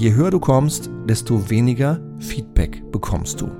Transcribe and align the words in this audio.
je 0.00 0.14
höher 0.14 0.30
du 0.30 0.40
kommst, 0.40 0.88
desto 1.06 1.50
weniger 1.50 2.00
Feedback 2.20 2.82
bekommst 2.90 3.38
du. 3.42 3.50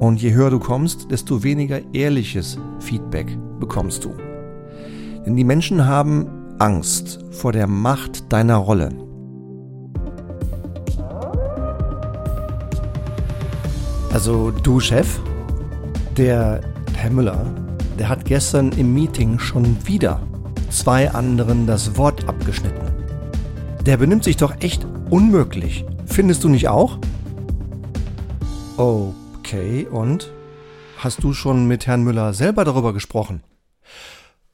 Und 0.00 0.20
je 0.20 0.32
höher 0.32 0.50
du 0.50 0.58
kommst, 0.58 1.08
desto 1.12 1.44
weniger 1.44 1.80
ehrliches 1.94 2.58
Feedback 2.80 3.38
bekommst 3.60 4.04
du. 4.04 4.12
Denn 5.24 5.36
die 5.36 5.44
Menschen 5.44 5.86
haben 5.86 6.26
Angst 6.58 7.20
vor 7.30 7.52
der 7.52 7.68
Macht 7.68 8.32
deiner 8.32 8.56
Rolle. 8.56 8.88
Also 14.12 14.50
du 14.50 14.80
Chef, 14.80 15.20
der 16.16 16.62
Herr 16.96 17.10
Müller, 17.10 17.46
der 17.96 18.08
hat 18.08 18.24
gestern 18.24 18.72
im 18.72 18.92
Meeting 18.92 19.38
schon 19.38 19.76
wieder 19.86 20.20
zwei 20.70 21.12
anderen 21.12 21.68
das 21.68 21.96
Wort 21.96 22.28
abgeschnitten. 22.28 22.88
Der 23.86 23.98
benimmt 23.98 24.24
sich 24.24 24.36
doch 24.36 24.54
echt 24.60 24.84
unmöglich. 25.14 25.84
Findest 26.06 26.42
du 26.42 26.48
nicht 26.48 26.66
auch? 26.66 26.98
Okay, 28.76 29.86
und? 29.86 30.32
Hast 30.98 31.22
du 31.22 31.32
schon 31.32 31.68
mit 31.68 31.86
Herrn 31.86 32.02
Müller 32.02 32.34
selber 32.34 32.64
darüber 32.64 32.92
gesprochen? 32.92 33.44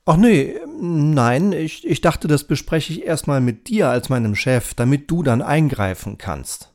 Ach 0.04 0.18
nee, 0.18 0.56
nein, 0.78 1.52
ich, 1.52 1.86
ich 1.86 2.02
dachte, 2.02 2.28
das 2.28 2.44
bespreche 2.44 2.92
ich 2.92 3.04
erstmal 3.04 3.40
mit 3.40 3.68
dir 3.68 3.88
als 3.88 4.10
meinem 4.10 4.34
Chef, 4.34 4.74
damit 4.74 5.10
du 5.10 5.22
dann 5.22 5.40
eingreifen 5.40 6.18
kannst. 6.18 6.74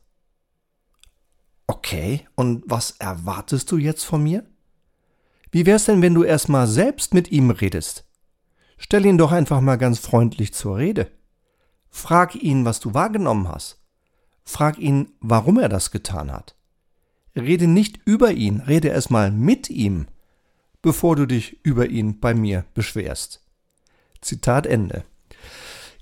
Okay, 1.68 2.26
und 2.34 2.64
was 2.66 2.96
erwartest 2.98 3.70
du 3.70 3.76
jetzt 3.76 4.02
von 4.02 4.20
mir? 4.20 4.44
Wie 5.52 5.64
wär's 5.64 5.84
denn, 5.84 6.02
wenn 6.02 6.14
du 6.14 6.24
erstmal 6.24 6.66
selbst 6.66 7.14
mit 7.14 7.30
ihm 7.30 7.50
redest? 7.50 8.04
Stell 8.78 9.06
ihn 9.06 9.18
doch 9.18 9.30
einfach 9.30 9.60
mal 9.60 9.76
ganz 9.76 10.00
freundlich 10.00 10.52
zur 10.54 10.76
Rede. 10.76 11.15
Frag 11.90 12.34
ihn, 12.34 12.64
was 12.64 12.80
du 12.80 12.94
wahrgenommen 12.94 13.48
hast. 13.48 13.78
Frag 14.44 14.78
ihn, 14.78 15.12
warum 15.20 15.58
er 15.58 15.68
das 15.68 15.90
getan 15.90 16.32
hat. 16.32 16.54
Rede 17.34 17.66
nicht 17.66 18.00
über 18.04 18.32
ihn, 18.32 18.60
rede 18.60 18.88
erstmal 18.88 19.30
mit 19.30 19.68
ihm, 19.70 20.06
bevor 20.82 21.16
du 21.16 21.26
dich 21.26 21.64
über 21.64 21.88
ihn 21.88 22.20
bei 22.20 22.34
mir 22.34 22.64
beschwerst. 22.74 23.42
Zitat 24.20 24.66
Ende. 24.66 25.04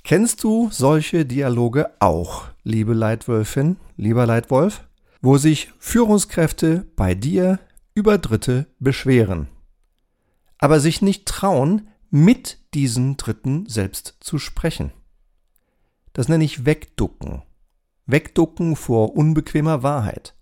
Kennst 0.05 0.45
du 0.45 0.69
solche 0.71 1.25
Dialoge 1.25 1.91
auch, 2.01 2.45
liebe 2.63 2.93
Leitwölfin, 2.93 3.77
lieber 3.97 4.27
Leitwolf? 4.27 4.85
wo 5.25 5.39
sich 5.39 5.73
Führungskräfte 5.79 6.87
bei 6.97 7.15
dir 7.15 7.59
über 7.95 8.19
Dritte 8.19 8.67
beschweren, 8.79 9.49
aber 10.59 10.81
sich 10.81 11.01
nicht 11.01 11.25
trauen, 11.25 11.89
mit 12.11 12.59
diesen 12.75 13.17
Dritten 13.17 13.65
selbst 13.67 14.19
zu 14.21 14.39
sprechen. 14.39 14.93
Das 16.15 16.29
nenne 16.29 16.45
ich 16.45 16.65
Wegducken. 16.65 17.43
Wegducken 18.07 18.77
vor 18.77 19.17
unbequemer 19.17 19.83
Wahrheit. 19.83 20.35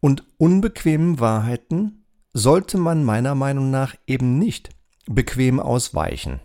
Und 0.00 0.24
unbequemen 0.36 1.18
Wahrheiten 1.18 2.04
sollte 2.34 2.76
man 2.76 3.02
meiner 3.02 3.34
Meinung 3.34 3.70
nach 3.70 3.94
eben 4.06 4.38
nicht 4.38 4.70
bequem 5.06 5.58
ausweichen, 5.58 6.40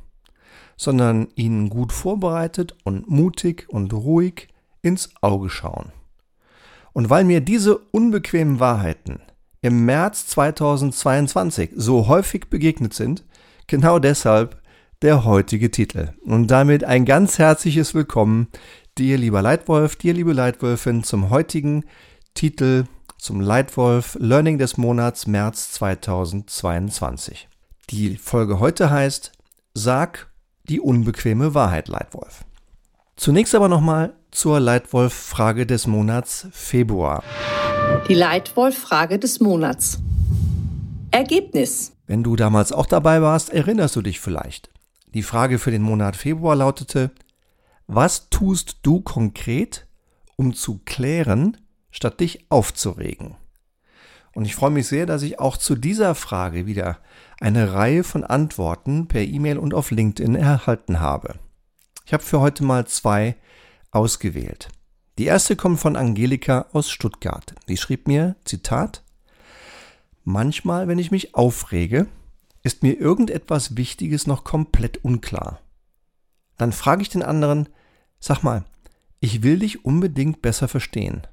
sondern 0.78 1.28
ihnen 1.36 1.70
gut 1.70 1.92
vorbereitet 1.92 2.76
und 2.86 3.10
mutig 3.10 3.67
und 3.70 3.92
ruhig 3.92 4.48
ins 4.82 5.10
Auge 5.22 5.50
schauen. 5.50 5.92
Und 6.94 7.10
weil 7.10 7.26
mir 7.26 7.42
diese 7.42 7.78
unbequemen 7.78 8.62
Wahrheiten 8.62 9.20
im 9.62 9.84
März 9.84 10.28
2022 10.28 11.72
so 11.76 12.08
häufig 12.08 12.50
begegnet 12.50 12.94
sind, 12.94 13.26
genau 13.67 14.00
deshalb 14.00 14.62
der 15.02 15.23
heutige 15.23 15.72
Titel. 15.72 16.09
Und 16.25 16.47
damit 16.47 16.83
ein 16.83 17.05
ganz 17.05 17.39
herzliches 17.39 17.94
Willkommen 17.94 18.47
dir, 18.97 19.17
lieber 19.17 19.42
Leitwolf, 19.42 19.95
dir, 19.95 20.14
liebe 20.14 20.33
Leitwölfin, 20.33 21.03
zum 21.03 21.30
heutigen 21.30 21.86
Titel 22.33 22.83
zum 23.17 23.42
Leitwolf 23.42 24.17
Learning 24.20 24.58
des 24.58 24.77
Monats 24.77 25.27
März 25.27 25.71
2022. 25.73 27.48
Die 27.89 28.17
Folge 28.17 28.59
heute 28.59 28.89
heißt 28.89 29.32
Sag 29.73 30.27
die 30.67 30.80
unbequeme 30.80 31.54
Wahrheit, 31.54 31.88
Leitwolf. 31.88 32.43
Zunächst 33.15 33.55
aber 33.55 33.70
nochmal 33.70 34.14
zur 34.32 34.59
Leitwolf-Frage 34.59 35.65
des 35.65 35.88
Monats 35.88 36.48
Februar. 36.52 37.23
Die 38.08 38.14
Leitwolf-Frage 38.14 39.17
des 39.17 39.39
Monats. 39.39 39.99
Ergebnis. 41.11 41.93
Wenn 42.05 42.23
du 42.23 42.36
damals 42.36 42.71
auch 42.71 42.86
dabei 42.86 43.21
warst, 43.21 43.49
erinnerst 43.49 43.95
du 43.95 44.02
dich 44.02 44.20
vielleicht. 44.20 44.70
Die 45.14 45.23
Frage 45.23 45.58
für 45.58 45.71
den 45.71 45.81
Monat 45.81 46.15
Februar 46.15 46.55
lautete, 46.55 47.11
was 47.87 48.30
tust 48.30 48.80
du 48.83 49.02
konkret, 49.02 49.87
um 50.36 50.53
zu 50.53 50.81
klären, 50.86 51.58
statt 51.89 52.20
dich 52.20 52.45
aufzuregen? 52.49 53.36
Und 54.33 54.45
ich 54.45 54.55
freue 54.55 54.70
mich 54.70 54.87
sehr, 54.87 55.08
dass 55.08 55.23
ich 55.23 55.39
auch 55.39 55.58
zu 55.58 55.75
dieser 55.75 56.14
Frage 56.14 56.67
wieder 56.67 56.99
eine 57.39 57.73
Reihe 57.73 58.03
von 58.03 58.23
Antworten 58.23 59.08
per 59.08 59.23
E-Mail 59.23 59.58
und 59.58 59.73
auf 59.73 59.89
LinkedIn 59.89 60.36
erhalten 60.36 60.99
habe. 60.99 61.39
Ich 62.05 62.14
habe 62.14 62.23
für 62.23 62.39
heute 62.39 62.64
mal 62.64 62.86
zwei 62.86 63.36
ausgewählt. 63.89 64.70
Die 65.17 65.26
erste 65.26 65.55
kommt 65.55 65.80
von 65.80 65.95
Angelika 65.95 66.67
aus 66.71 66.91
Stuttgart. 66.91 67.55
Die 67.67 67.77
schrieb 67.77 68.08
mir, 68.08 68.36
Zitat, 68.45 69.03
Manchmal, 70.23 70.87
wenn 70.87 70.99
ich 70.99 71.09
mich 71.09 71.33
aufrege, 71.33 72.05
ist 72.64 72.83
mir 72.83 72.93
irgendetwas 72.93 73.77
Wichtiges 73.77 74.27
noch 74.27 74.43
komplett 74.43 75.03
unklar. 75.03 75.61
Dann 76.58 76.71
frage 76.71 77.02
ich 77.02 77.09
den 77.09 77.23
anderen, 77.23 77.70
sag 78.20 78.43
mal, 78.43 78.65
ich 79.20 79.43
will 79.43 79.59
dich 79.59 79.86
unbedingt 79.86 80.42
besser 80.42 80.67
verstehen. 80.67 81.25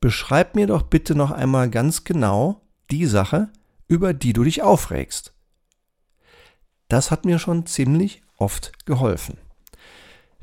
Beschreib 0.00 0.54
mir 0.54 0.66
doch 0.66 0.82
bitte 0.82 1.14
noch 1.14 1.30
einmal 1.30 1.70
ganz 1.70 2.04
genau 2.04 2.60
die 2.90 3.06
Sache, 3.06 3.50
über 3.88 4.14
die 4.14 4.32
du 4.32 4.44
dich 4.44 4.62
aufregst. 4.62 5.34
Das 6.88 7.10
hat 7.10 7.24
mir 7.24 7.38
schon 7.38 7.66
ziemlich 7.66 8.22
oft 8.36 8.84
geholfen. 8.84 9.38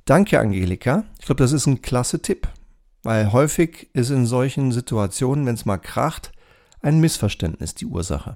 Danke, 0.06 0.40
Angelika. 0.40 1.04
Ich 1.20 1.26
glaube, 1.26 1.44
das 1.44 1.52
ist 1.52 1.68
ein 1.68 1.82
klasse 1.82 2.22
Tipp, 2.22 2.48
weil 3.04 3.32
häufig 3.32 3.90
ist 3.94 4.10
in 4.10 4.26
solchen 4.26 4.72
Situationen, 4.72 5.46
wenn 5.46 5.54
es 5.56 5.66
mal 5.66 5.78
kracht, 5.78 6.32
ein 6.82 7.00
Missverständnis 7.00 7.76
die 7.76 7.86
Ursache. 7.86 8.34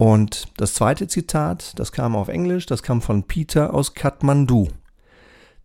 Und 0.00 0.48
das 0.56 0.72
zweite 0.72 1.08
Zitat, 1.08 1.78
das 1.78 1.92
kam 1.92 2.16
auf 2.16 2.28
Englisch, 2.28 2.64
das 2.64 2.82
kam 2.82 3.02
von 3.02 3.24
Peter 3.24 3.74
aus 3.74 3.92
Kathmandu, 3.92 4.68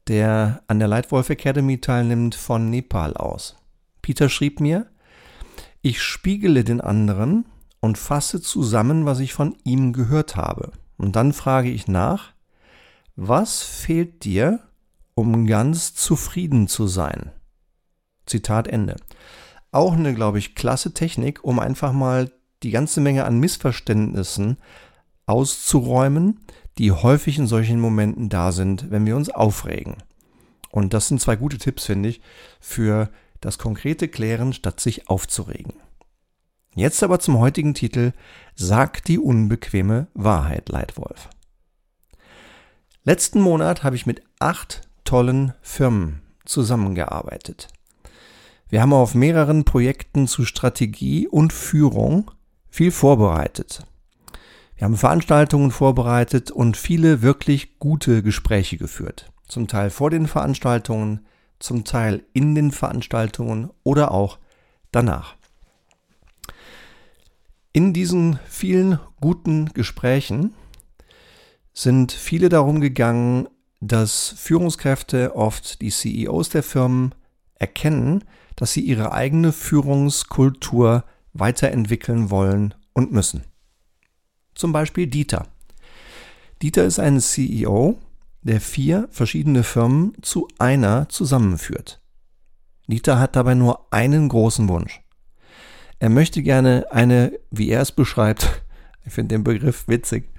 der 0.10 0.62
an 0.68 0.80
der 0.80 0.90
Lightwolf 0.90 1.30
Academy 1.30 1.80
teilnimmt 1.80 2.36
von 2.36 2.70
Nepal 2.70 3.16
aus. 3.16 3.56
Peter 4.02 4.28
schrieb 4.28 4.60
mir, 4.60 4.88
ich 5.82 6.02
spiegele 6.04 6.66
den 6.66 6.82
anderen 6.82 7.46
und 7.80 7.98
fasse 7.98 8.42
zusammen, 8.42 9.06
was 9.06 9.22
ich 9.22 9.34
von 9.34 9.56
ihm 9.64 9.94
gehört 9.94 10.36
habe. 10.36 10.74
Und 10.98 11.16
dann 11.16 11.32
frage 11.32 11.70
ich 11.70 11.88
nach, 11.88 12.34
was 13.16 13.64
fehlt 13.64 14.26
dir, 14.26 14.60
um 15.14 15.48
ganz 15.48 15.96
zufrieden 15.96 16.68
zu 16.68 16.88
sein. 16.88 17.32
Zitat 18.26 18.68
Ende. 18.68 18.98
Auch 19.72 19.94
eine, 19.94 20.14
glaube 20.14 20.40
ich, 20.40 20.56
klasse 20.56 20.94
Technik, 20.94 21.42
um 21.46 21.58
einfach 21.58 21.94
mal 21.94 22.32
die 22.64 22.72
ganze 22.72 23.02
Menge 23.02 23.26
an 23.26 23.40
Missverständnissen 23.40 24.58
auszuräumen, 25.26 26.40
die 26.78 26.92
häufig 26.92 27.38
in 27.38 27.48
solchen 27.48 27.80
Momenten 27.80 28.30
da 28.30 28.52
sind, 28.52 28.92
wenn 28.92 29.06
wir 29.06 29.16
uns 29.16 29.30
aufregen. 29.30 29.98
Und 30.72 30.94
das 30.94 31.08
sind 31.08 31.22
zwei 31.22 31.36
gute 31.36 31.58
Tipps, 31.58 31.86
finde 31.86 32.10
ich, 32.10 32.22
für 32.60 33.10
das 33.40 33.58
konkrete 33.58 34.08
Klären, 34.08 34.54
statt 34.54 34.80
sich 34.80 35.10
aufzuregen. 35.10 35.74
Jetzt 36.76 37.02
aber 37.04 37.20
zum 37.20 37.40
heutigen 37.40 37.74
Titel 37.74 38.12
Sag 38.56 39.04
die 39.06 39.18
unbequeme 39.18 40.08
Wahrheit, 40.14 40.68
Leitwolf. 40.70 41.30
Letzten 43.04 43.40
Monat 43.40 43.84
habe 43.84 43.96
ich 43.96 44.06
mit 44.06 44.24
acht 44.40 44.82
tollen 45.06 45.54
Firmen 45.62 46.22
zusammengearbeitet. 46.44 47.70
Wir 48.68 48.82
haben 48.82 48.94
auf 48.94 49.16
mehreren 49.16 49.64
Projekten 49.64 50.28
zu 50.28 50.44
Strategie 50.44 51.28
und 51.28 51.54
Führung 51.54 52.32
viel 52.76 52.92
vorbereitet. 52.92 53.86
Wir 54.76 54.84
haben 54.84 54.98
Veranstaltungen 54.98 55.72
vorbereitet 55.72 56.52
und 56.52 56.76
viele 56.76 57.22
wirklich 57.22 57.80
gute 57.80 58.22
Gespräche 58.22 58.76
geführt. 58.76 59.32
Zum 59.48 59.70
Teil 59.70 59.90
vor 59.90 60.10
den 60.10 60.28
Veranstaltungen, 60.28 61.26
zum 61.58 61.86
Teil 61.86 62.26
in 62.34 62.54
den 62.54 62.72
Veranstaltungen 62.72 63.70
oder 63.84 64.12
auch 64.12 64.40
danach. 64.92 65.38
In 67.72 67.94
diesen 67.94 68.40
vielen 68.46 69.00
guten 69.22 69.68
Gesprächen 69.68 70.54
sind 71.74 72.12
viele 72.12 72.50
darum 72.50 72.82
gegangen, 72.82 73.48
dass 73.80 74.36
Führungskräfte 74.38 75.34
oft 75.34 75.80
die 75.82 75.92
CEOs 75.92 76.50
der 76.50 76.64
Firmen 76.64 77.16
erkennen, 77.58 78.26
dass 78.58 78.74
sie 78.74 78.82
ihre 78.82 79.14
eigene 79.14 79.54
Führungskultur 79.54 81.06
weiterentwickeln 81.36 82.32
wollen 82.32 82.74
und 82.94 83.12
müssen. 83.12 83.44
Zum 84.56 84.72
Beispiel 84.72 85.06
Dieter. 85.06 85.48
Dieter 86.62 86.86
ist 86.86 87.00
ein 87.00 87.20
CEO, 87.20 88.00
der 88.42 88.62
vier 88.62 89.08
verschiedene 89.12 89.64
Firmen 89.64 90.14
zu 90.22 90.48
einer 90.58 91.10
zusammenführt. 91.10 92.02
Dieter 92.88 93.20
hat 93.20 93.36
dabei 93.36 93.54
nur 93.54 93.92
einen 93.92 94.30
großen 94.30 94.68
Wunsch. 94.70 95.02
Er 96.00 96.10
möchte 96.10 96.42
gerne 96.42 96.88
eine, 96.92 97.34
wie 97.52 97.70
er 97.70 97.82
es 97.82 97.92
beschreibt, 97.92 98.64
ich 99.06 99.14
finde 99.14 99.36
den 99.36 99.44
Begriff 99.44 99.88
witzig, 99.88 100.30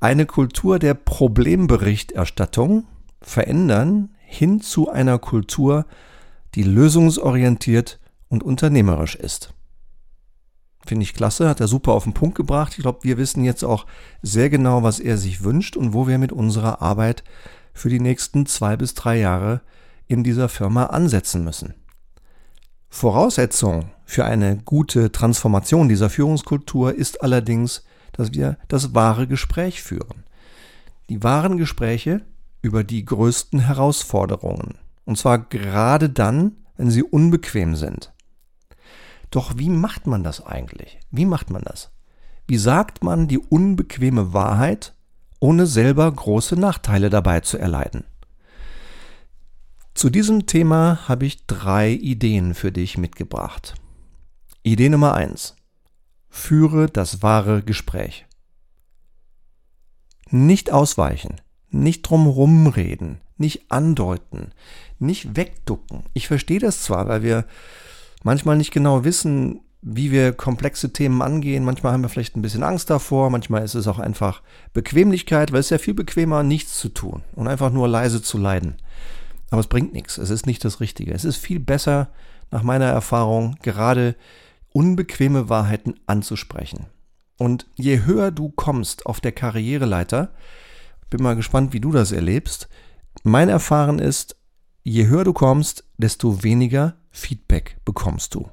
eine 0.00 0.26
Kultur 0.26 0.78
der 0.78 0.94
Problemberichterstattung 0.94 2.86
verändern 3.22 4.10
hin 4.18 4.60
zu 4.60 4.90
einer 4.90 5.18
Kultur, 5.18 5.86
die 6.54 6.64
lösungsorientiert 6.64 8.00
und 8.28 8.42
unternehmerisch 8.42 9.14
ist. 9.14 9.53
Finde 10.86 11.04
ich 11.04 11.14
klasse, 11.14 11.48
hat 11.48 11.60
er 11.60 11.68
super 11.68 11.92
auf 11.92 12.04
den 12.04 12.12
Punkt 12.12 12.34
gebracht. 12.34 12.74
Ich 12.76 12.82
glaube, 12.82 13.00
wir 13.02 13.16
wissen 13.16 13.44
jetzt 13.44 13.64
auch 13.64 13.86
sehr 14.22 14.50
genau, 14.50 14.82
was 14.82 15.00
er 15.00 15.16
sich 15.16 15.42
wünscht 15.42 15.76
und 15.76 15.94
wo 15.94 16.06
wir 16.06 16.18
mit 16.18 16.32
unserer 16.32 16.82
Arbeit 16.82 17.24
für 17.72 17.88
die 17.88 18.00
nächsten 18.00 18.46
zwei 18.46 18.76
bis 18.76 18.94
drei 18.94 19.18
Jahre 19.18 19.62
in 20.06 20.22
dieser 20.22 20.48
Firma 20.48 20.86
ansetzen 20.86 21.42
müssen. 21.42 21.74
Voraussetzung 22.90 23.90
für 24.04 24.24
eine 24.24 24.58
gute 24.58 25.10
Transformation 25.10 25.88
dieser 25.88 26.10
Führungskultur 26.10 26.94
ist 26.94 27.22
allerdings, 27.22 27.82
dass 28.12 28.32
wir 28.32 28.58
das 28.68 28.94
wahre 28.94 29.26
Gespräch 29.26 29.82
führen. 29.82 30.24
Die 31.08 31.22
wahren 31.22 31.56
Gespräche 31.56 32.22
über 32.62 32.84
die 32.84 33.04
größten 33.04 33.60
Herausforderungen. 33.60 34.78
Und 35.04 35.18
zwar 35.18 35.38
gerade 35.38 36.08
dann, 36.08 36.52
wenn 36.76 36.90
sie 36.90 37.02
unbequem 37.02 37.74
sind. 37.76 38.13
Doch 39.34 39.58
wie 39.58 39.68
macht 39.68 40.06
man 40.06 40.22
das 40.22 40.46
eigentlich? 40.46 41.00
Wie 41.10 41.24
macht 41.24 41.50
man 41.50 41.62
das? 41.62 41.90
Wie 42.46 42.56
sagt 42.56 43.02
man 43.02 43.26
die 43.26 43.38
unbequeme 43.38 44.32
Wahrheit, 44.32 44.94
ohne 45.40 45.66
selber 45.66 46.08
große 46.12 46.54
Nachteile 46.54 47.10
dabei 47.10 47.40
zu 47.40 47.58
erleiden? 47.58 48.04
Zu 49.92 50.08
diesem 50.08 50.46
Thema 50.46 51.08
habe 51.08 51.26
ich 51.26 51.48
drei 51.48 51.90
Ideen 51.90 52.54
für 52.54 52.70
dich 52.70 52.96
mitgebracht. 52.96 53.74
Idee 54.62 54.88
Nummer 54.88 55.14
eins: 55.14 55.56
Führe 56.30 56.86
das 56.86 57.20
wahre 57.20 57.64
Gespräch. 57.64 58.26
Nicht 60.30 60.70
ausweichen, 60.70 61.40
nicht 61.70 62.02
drumherum 62.02 62.68
reden, 62.68 63.20
nicht 63.36 63.72
andeuten, 63.72 64.52
nicht 65.00 65.34
wegducken. 65.34 66.04
Ich 66.12 66.28
verstehe 66.28 66.60
das 66.60 66.82
zwar, 66.82 67.08
weil 67.08 67.24
wir 67.24 67.46
manchmal 68.24 68.56
nicht 68.56 68.72
genau 68.72 69.04
wissen, 69.04 69.60
wie 69.80 70.10
wir 70.10 70.32
komplexe 70.32 70.92
Themen 70.92 71.22
angehen. 71.22 71.62
Manchmal 71.62 71.92
haben 71.92 72.02
wir 72.02 72.08
vielleicht 72.08 72.36
ein 72.36 72.42
bisschen 72.42 72.62
Angst 72.64 72.90
davor, 72.90 73.30
manchmal 73.30 73.62
ist 73.62 73.74
es 73.74 73.86
auch 73.86 73.98
einfach 74.00 74.42
Bequemlichkeit, 74.72 75.52
weil 75.52 75.60
es 75.60 75.66
ist 75.66 75.70
ja 75.70 75.78
viel 75.78 75.94
bequemer, 75.94 76.42
nichts 76.42 76.78
zu 76.78 76.88
tun 76.88 77.22
und 77.36 77.46
einfach 77.46 77.70
nur 77.70 77.86
leise 77.86 78.22
zu 78.22 78.38
leiden. 78.38 78.76
Aber 79.50 79.60
es 79.60 79.68
bringt 79.68 79.92
nichts. 79.92 80.18
Es 80.18 80.30
ist 80.30 80.46
nicht 80.46 80.64
das 80.64 80.80
Richtige. 80.80 81.12
Es 81.12 81.24
ist 81.24 81.36
viel 81.36 81.60
besser, 81.60 82.08
nach 82.50 82.62
meiner 82.62 82.86
Erfahrung, 82.86 83.56
gerade 83.62 84.16
unbequeme 84.72 85.48
Wahrheiten 85.48 85.94
anzusprechen. 86.06 86.86
Und 87.36 87.66
je 87.74 88.04
höher 88.04 88.30
du 88.30 88.50
kommst 88.50 89.06
auf 89.06 89.20
der 89.20 89.32
Karriereleiter, 89.32 90.32
bin 91.10 91.22
mal 91.22 91.36
gespannt, 91.36 91.72
wie 91.72 91.80
du 91.80 91.92
das 91.92 92.10
erlebst. 92.10 92.68
Mein 93.22 93.48
Erfahren 93.48 93.98
ist, 93.98 94.36
je 94.82 95.06
höher 95.06 95.24
du 95.24 95.32
kommst, 95.32 95.84
desto 95.98 96.42
weniger 96.42 96.96
Feedback 97.14 97.76
bekommst 97.84 98.34
du. 98.34 98.50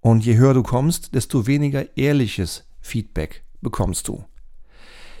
Und 0.00 0.24
je 0.24 0.36
höher 0.36 0.52
du 0.52 0.64
kommst, 0.64 1.14
desto 1.14 1.46
weniger 1.46 1.96
ehrliches 1.96 2.64
Feedback 2.80 3.44
bekommst 3.60 4.08
du. 4.08 4.24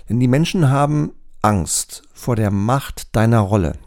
Denn 0.08 0.18
die 0.18 0.26
Menschen 0.26 0.68
haben 0.68 1.12
Angst 1.40 2.02
vor 2.12 2.34
der 2.34 2.50
Macht 2.50 3.14
deiner 3.14 3.38
Rolle. 3.38 3.78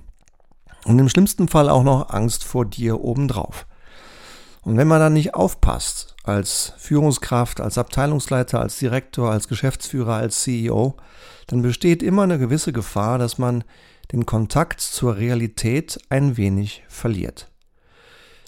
Und 0.86 0.98
im 0.98 1.10
schlimmsten 1.10 1.50
Fall 1.50 1.70
auch 1.70 1.84
noch 1.84 2.10
Angst 2.12 2.46
vor 2.46 2.66
dir 2.66 3.02
obendrauf. 3.02 3.68
Und 4.62 4.78
wenn 4.78 4.88
man 4.88 5.02
dann 5.02 5.14
nicht 5.14 5.36
aufpasst, 5.36 6.16
als 6.24 6.74
Führungskraft, 6.78 7.60
als 7.60 7.78
Abteilungsleiter, 7.78 8.62
als 8.62 8.80
Direktor, 8.80 9.32
als 9.32 9.50
Geschäftsführer, 9.50 10.16
als 10.16 10.42
CEO, 10.42 10.96
dann 11.48 11.62
besteht 11.62 12.02
immer 12.02 12.24
eine 12.24 12.40
gewisse 12.40 12.72
Gefahr, 12.72 13.18
dass 13.18 13.38
man 13.38 13.66
den 14.14 14.26
Kontakt 14.26 14.80
zur 14.80 15.18
Realität 15.18 16.00
ein 16.10 16.38
wenig 16.38 16.84
verliert. 16.88 17.51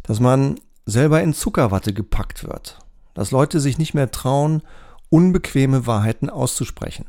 Dass 0.03 0.19
man 0.19 0.59
selber 0.85 1.21
in 1.21 1.33
Zuckerwatte 1.33 1.93
gepackt 1.93 2.43
wird. 2.43 2.79
Dass 3.13 3.31
Leute 3.31 3.59
sich 3.59 3.77
nicht 3.77 3.93
mehr 3.93 4.11
trauen, 4.11 4.61
unbequeme 5.09 5.85
Wahrheiten 5.87 6.29
auszusprechen. 6.29 7.05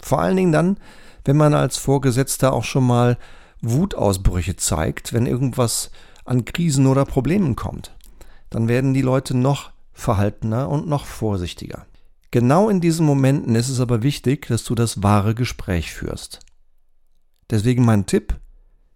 Vor 0.00 0.20
allen 0.20 0.36
Dingen 0.36 0.52
dann, 0.52 0.76
wenn 1.24 1.36
man 1.36 1.54
als 1.54 1.76
Vorgesetzter 1.76 2.52
auch 2.52 2.64
schon 2.64 2.86
mal 2.86 3.18
Wutausbrüche 3.62 4.56
zeigt, 4.56 5.12
wenn 5.12 5.26
irgendwas 5.26 5.90
an 6.24 6.44
Krisen 6.44 6.86
oder 6.86 7.04
Problemen 7.04 7.56
kommt, 7.56 7.96
dann 8.50 8.68
werden 8.68 8.94
die 8.94 9.02
Leute 9.02 9.36
noch 9.36 9.72
verhaltener 9.92 10.68
und 10.68 10.86
noch 10.86 11.06
vorsichtiger. 11.06 11.86
Genau 12.30 12.68
in 12.68 12.80
diesen 12.80 13.06
Momenten 13.06 13.54
ist 13.54 13.68
es 13.68 13.80
aber 13.80 14.02
wichtig, 14.02 14.46
dass 14.48 14.64
du 14.64 14.74
das 14.74 15.02
wahre 15.02 15.34
Gespräch 15.34 15.92
führst. 15.92 16.40
Deswegen 17.48 17.84
mein 17.84 18.06
Tipp, 18.06 18.38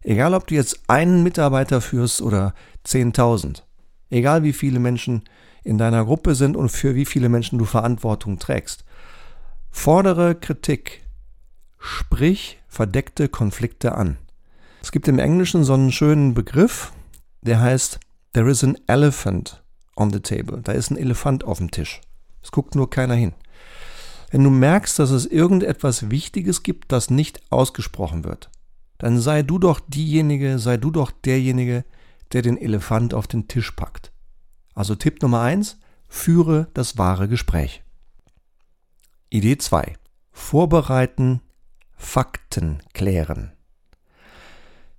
egal 0.03 0.35
ob 0.35 0.47
du 0.47 0.55
jetzt 0.55 0.81
einen 0.89 1.23
Mitarbeiter 1.23 1.81
führst 1.81 2.23
oder 2.23 2.55
10.000, 2.87 3.63
egal 4.11 4.43
wie 4.43 4.53
viele 4.53 4.79
Menschen 4.79 5.23
in 5.63 5.79
deiner 5.79 6.05
Gruppe 6.05 6.35
sind 6.35 6.57
und 6.57 6.71
für 6.71 6.95
wie 6.95 7.05
viele 7.05 7.29
Menschen 7.29 7.59
du 7.59 7.65
Verantwortung 7.65 8.39
trägst, 8.39 8.85
fordere 9.71 10.35
Kritik, 10.35 11.03
sprich 11.79 12.59
verdeckte 12.69 13.29
Konflikte 13.29 13.95
an. 13.95 14.19
Es 14.83 14.93
gibt 14.93 15.09
im 15.09 15.19
Englischen 15.19 15.65
so 15.65 15.75
einen 15.75 15.93
schönen 15.93 16.35
Begriff, 16.35 16.93
der 17.43 17.61
heißt 17.61 18.01
There 18.33 18.51
is 18.51 18.65
an 18.65 18.79
elephant 18.87 19.63
on 19.97 20.13
the 20.13 20.21
table. 20.21 20.61
Da 20.63 20.73
ist 20.73 20.91
ein 20.91 20.97
Elefant 20.97 21.45
auf 21.45 21.59
dem 21.59 21.71
Tisch. 21.71 22.01
Es 22.43 22.53
guckt 22.53 22.75
nur 22.75 22.89
keiner 22.89 23.15
hin. 23.15 23.35
Wenn 24.31 24.45
du 24.45 24.51
merkst, 24.51 24.99
dass 24.99 25.11
es 25.11 25.27
irgendetwas 25.27 26.11
Wichtiges 26.11 26.63
gibt, 26.63 26.93
das 26.93 27.11
nicht 27.11 27.41
ausgesprochen 27.51 28.25
wird, 28.25 28.51
dann 29.01 29.19
sei 29.19 29.43
du 29.43 29.59
doch 29.59 29.81
diejenige, 29.81 30.59
sei 30.59 30.77
du 30.77 30.91
doch 30.91 31.11
derjenige, 31.11 31.85
der 32.33 32.43
den 32.43 32.59
Elefant 32.59 33.15
auf 33.15 33.27
den 33.27 33.49
Tisch 33.49 33.73
packt. 33.73 34.13
Also 34.75 34.95
Tipp 34.95 35.23
Nummer 35.23 35.41
eins: 35.41 35.79
führe 36.07 36.69
das 36.75 36.99
wahre 36.99 37.27
Gespräch. 37.27 37.83
Idee 39.31 39.57
zwei: 39.57 39.95
Vorbereiten, 40.31 41.41
Fakten 41.97 42.83
klären. 42.93 43.53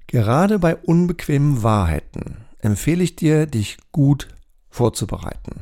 Gerade 0.08 0.58
bei 0.58 0.76
unbequemen 0.76 1.62
Wahrheiten 1.64 2.46
empfehle 2.58 3.04
ich 3.04 3.16
dir, 3.16 3.46
dich 3.46 3.78
gut 3.92 4.28
vorzubereiten. 4.70 5.62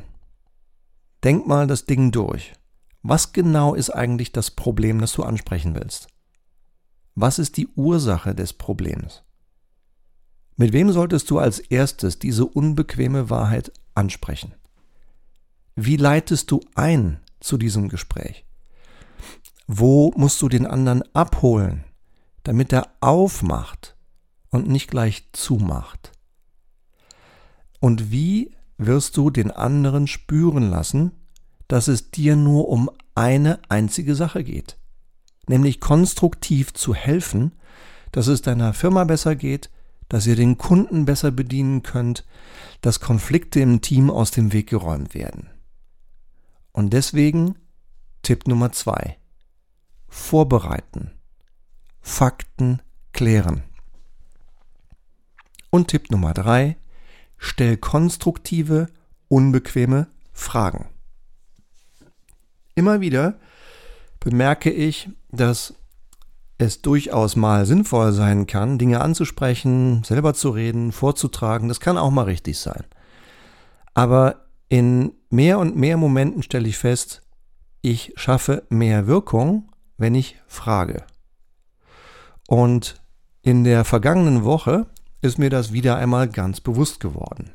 Denk 1.22 1.46
mal 1.46 1.66
das 1.66 1.84
Ding 1.84 2.10
durch. 2.10 2.54
Was 3.02 3.32
genau 3.32 3.74
ist 3.74 3.90
eigentlich 3.90 4.32
das 4.32 4.50
Problem, 4.50 4.98
das 5.00 5.12
du 5.12 5.22
ansprechen 5.22 5.74
willst? 5.74 6.08
Was 7.14 7.38
ist 7.38 7.56
die 7.56 7.68
Ursache 7.68 8.34
des 8.34 8.52
Problems? 8.52 9.22
Mit 10.56 10.72
wem 10.72 10.92
solltest 10.92 11.30
du 11.30 11.38
als 11.38 11.58
erstes 11.58 12.18
diese 12.18 12.44
unbequeme 12.44 13.30
Wahrheit 13.30 13.72
ansprechen? 13.94 14.54
Wie 15.74 15.96
leitest 15.96 16.50
du 16.50 16.60
ein 16.74 17.20
zu 17.40 17.56
diesem 17.56 17.88
Gespräch? 17.88 18.44
Wo 19.66 20.12
musst 20.16 20.42
du 20.42 20.48
den 20.48 20.66
anderen 20.66 21.02
abholen, 21.14 21.84
damit 22.42 22.72
er 22.72 22.88
aufmacht 23.00 23.96
und 24.50 24.68
nicht 24.68 24.90
gleich 24.90 25.30
zumacht? 25.32 26.12
Und 27.80 28.10
wie 28.10 28.54
wirst 28.76 29.16
du 29.16 29.30
den 29.30 29.50
anderen 29.50 30.06
spüren 30.06 30.70
lassen, 30.70 31.12
dass 31.68 31.88
es 31.88 32.10
dir 32.10 32.36
nur 32.36 32.68
um 32.68 32.90
eine 33.14 33.60
einzige 33.68 34.14
Sache 34.14 34.42
geht, 34.42 34.76
nämlich 35.50 35.80
konstruktiv 35.80 36.72
zu 36.72 36.94
helfen, 36.94 37.52
dass 38.12 38.28
es 38.28 38.40
deiner 38.40 38.72
Firma 38.72 39.04
besser 39.04 39.34
geht, 39.36 39.68
dass 40.08 40.26
ihr 40.26 40.36
den 40.36 40.56
Kunden 40.58 41.04
besser 41.04 41.30
bedienen 41.30 41.82
könnt, 41.82 42.24
dass 42.80 43.00
Konflikte 43.00 43.60
im 43.60 43.80
Team 43.80 44.10
aus 44.10 44.30
dem 44.30 44.52
Weg 44.52 44.68
geräumt 44.68 45.12
werden. 45.12 45.50
Und 46.72 46.92
deswegen 46.92 47.56
Tipp 48.22 48.46
Nummer 48.46 48.72
zwei: 48.72 49.18
Vorbereiten. 50.08 51.10
Fakten 52.00 52.80
klären. 53.12 53.62
Und 55.68 55.88
Tipp 55.88 56.10
Nummer 56.10 56.32
drei, 56.32 56.76
stell 57.36 57.76
konstruktive, 57.76 58.88
unbequeme 59.28 60.06
Fragen. 60.32 60.88
Immer 62.74 63.00
wieder 63.00 63.38
bemerke 64.20 64.70
ich, 64.70 65.08
dass 65.30 65.74
es 66.58 66.82
durchaus 66.82 67.36
mal 67.36 67.64
sinnvoll 67.64 68.12
sein 68.12 68.46
kann, 68.46 68.78
Dinge 68.78 69.00
anzusprechen, 69.00 70.04
selber 70.04 70.34
zu 70.34 70.50
reden, 70.50 70.92
vorzutragen. 70.92 71.68
Das 71.68 71.80
kann 71.80 71.96
auch 71.96 72.10
mal 72.10 72.24
richtig 72.24 72.58
sein. 72.58 72.84
Aber 73.94 74.44
in 74.68 75.12
mehr 75.30 75.58
und 75.58 75.76
mehr 75.76 75.96
Momenten 75.96 76.42
stelle 76.42 76.68
ich 76.68 76.78
fest, 76.78 77.22
ich 77.80 78.12
schaffe 78.16 78.64
mehr 78.68 79.06
Wirkung, 79.06 79.72
wenn 79.96 80.14
ich 80.14 80.36
frage. 80.46 81.04
Und 82.46 83.00
in 83.42 83.64
der 83.64 83.84
vergangenen 83.84 84.44
Woche 84.44 84.86
ist 85.22 85.38
mir 85.38 85.50
das 85.50 85.72
wieder 85.72 85.96
einmal 85.96 86.28
ganz 86.28 86.60
bewusst 86.60 87.00
geworden. 87.00 87.50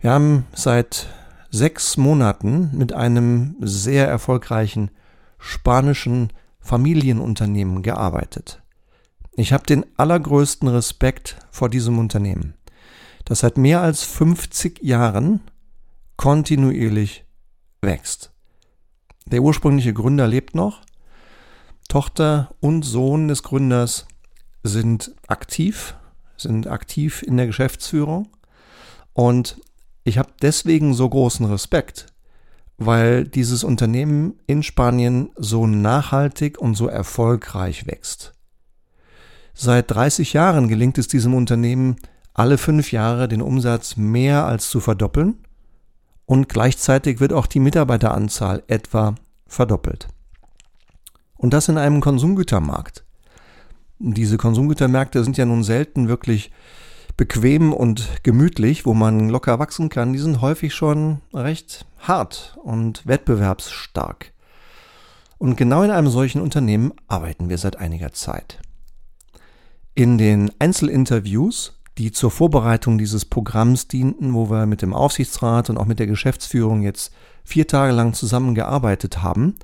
Wir 0.00 0.10
haben 0.10 0.46
seit 0.52 1.06
sechs 1.50 1.96
Monaten 1.96 2.70
mit 2.72 2.92
einem 2.92 3.56
sehr 3.60 4.08
erfolgreichen 4.08 4.90
spanischen 5.38 6.32
Familienunternehmen 6.60 7.82
gearbeitet. 7.82 8.62
Ich 9.36 9.52
habe 9.52 9.64
den 9.64 9.84
allergrößten 9.96 10.68
Respekt 10.68 11.36
vor 11.50 11.68
diesem 11.68 11.98
Unternehmen, 11.98 12.54
das 13.24 13.40
seit 13.40 13.58
mehr 13.58 13.82
als 13.82 14.02
50 14.04 14.82
Jahren 14.82 15.40
kontinuierlich 16.16 17.24
wächst. 17.82 18.32
Der 19.26 19.42
ursprüngliche 19.42 19.92
Gründer 19.92 20.28
lebt 20.28 20.54
noch. 20.54 20.82
Tochter 21.88 22.54
und 22.60 22.82
Sohn 22.82 23.28
des 23.28 23.42
Gründers 23.42 24.06
sind 24.62 25.14
aktiv, 25.26 25.94
sind 26.36 26.66
aktiv 26.66 27.22
in 27.22 27.36
der 27.36 27.46
Geschäftsführung. 27.46 28.28
Und 29.12 29.60
ich 30.04 30.18
habe 30.18 30.30
deswegen 30.42 30.94
so 30.94 31.08
großen 31.08 31.46
Respekt, 31.46 32.06
weil 32.78 33.24
dieses 33.24 33.64
Unternehmen 33.64 34.34
in 34.46 34.62
Spanien 34.62 35.30
so 35.36 35.66
nachhaltig 35.66 36.58
und 36.58 36.74
so 36.74 36.88
erfolgreich 36.88 37.86
wächst. 37.86 38.32
Seit 39.54 39.90
30 39.90 40.32
Jahren 40.32 40.68
gelingt 40.68 40.98
es 40.98 41.06
diesem 41.06 41.34
Unternehmen, 41.34 41.96
alle 42.32 42.58
fünf 42.58 42.90
Jahre 42.90 43.28
den 43.28 43.42
Umsatz 43.42 43.96
mehr 43.96 44.44
als 44.44 44.68
zu 44.68 44.80
verdoppeln 44.80 45.38
und 46.26 46.48
gleichzeitig 46.48 47.20
wird 47.20 47.32
auch 47.32 47.46
die 47.46 47.60
Mitarbeiteranzahl 47.60 48.64
etwa 48.66 49.14
verdoppelt. 49.46 50.08
Und 51.36 51.54
das 51.54 51.68
in 51.68 51.78
einem 51.78 52.00
Konsumgütermarkt. 52.00 53.04
Diese 53.98 54.36
Konsumgütermärkte 54.36 55.22
sind 55.22 55.36
ja 55.36 55.44
nun 55.44 55.62
selten 55.62 56.08
wirklich 56.08 56.50
bequem 57.16 57.72
und 57.72 58.22
gemütlich, 58.22 58.86
wo 58.86 58.94
man 58.94 59.28
locker 59.28 59.58
wachsen 59.58 59.88
kann, 59.88 60.12
die 60.12 60.18
sind 60.18 60.40
häufig 60.40 60.74
schon 60.74 61.20
recht 61.32 61.86
hart 61.98 62.58
und 62.62 63.06
wettbewerbsstark. 63.06 64.32
Und 65.38 65.56
genau 65.56 65.82
in 65.82 65.90
einem 65.90 66.08
solchen 66.08 66.40
Unternehmen 66.40 66.92
arbeiten 67.06 67.48
wir 67.48 67.58
seit 67.58 67.76
einiger 67.76 68.12
Zeit. 68.12 68.60
In 69.94 70.18
den 70.18 70.50
Einzelinterviews, 70.58 71.80
die 71.98 72.10
zur 72.10 72.30
Vorbereitung 72.30 72.98
dieses 72.98 73.24
Programms 73.24 73.86
dienten, 73.86 74.34
wo 74.34 74.50
wir 74.50 74.66
mit 74.66 74.82
dem 74.82 74.92
Aufsichtsrat 74.92 75.70
und 75.70 75.78
auch 75.78 75.86
mit 75.86 76.00
der 76.00 76.08
Geschäftsführung 76.08 76.82
jetzt 76.82 77.12
vier 77.44 77.68
Tage 77.68 77.92
lang 77.92 78.14
zusammengearbeitet 78.14 79.22
haben, 79.22 79.54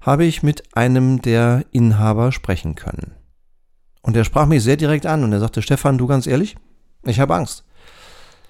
habe 0.00 0.24
ich 0.24 0.42
mit 0.42 0.76
einem 0.76 1.22
der 1.22 1.64
Inhaber 1.70 2.32
sprechen 2.32 2.74
können. 2.74 3.12
Und 4.02 4.16
er 4.16 4.24
sprach 4.24 4.46
mich 4.46 4.64
sehr 4.64 4.76
direkt 4.76 5.06
an 5.06 5.22
und 5.22 5.32
er 5.32 5.38
sagte, 5.38 5.62
Stefan, 5.62 5.96
du 5.96 6.08
ganz 6.08 6.26
ehrlich, 6.26 6.56
ich 7.04 7.20
habe 7.20 7.34
Angst. 7.34 7.64